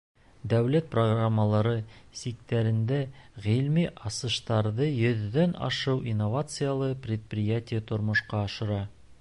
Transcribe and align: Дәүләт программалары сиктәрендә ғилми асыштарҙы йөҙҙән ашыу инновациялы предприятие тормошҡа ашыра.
Дәүләт 0.51 0.85
программалары 0.93 1.73
сиктәрендә 2.21 2.97
ғилми 3.45 3.85
асыштарҙы 4.11 4.89
йөҙҙән 4.95 5.55
ашыу 5.69 6.03
инновациялы 6.15 6.93
предприятие 7.07 7.89
тормошҡа 7.93 8.43
ашыра. 8.49 8.85